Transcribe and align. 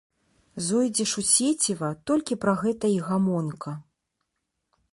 Зойдзеш 0.67 1.11
у 1.21 1.23
сеціва, 1.31 1.89
толькі 2.11 2.37
пра 2.45 2.53
гэта 2.63 2.85
і 2.97 2.99
гамонка. 3.09 3.75